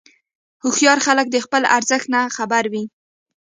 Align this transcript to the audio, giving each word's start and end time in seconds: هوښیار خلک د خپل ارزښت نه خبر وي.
هوښیار 0.63 0.99
خلک 1.05 1.27
د 1.31 1.37
خپل 1.45 1.63
ارزښت 1.77 2.07
نه 2.13 2.21
خبر 2.37 2.63
وي. 2.73 2.83